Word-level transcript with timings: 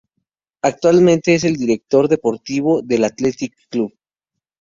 Actualmente 0.63 1.35
es 1.35 1.43
el 1.43 1.57
director 1.57 2.07
deportivo 2.07 2.81
del 2.81 3.03
Athletic 3.03 3.53
Club. 3.69 3.93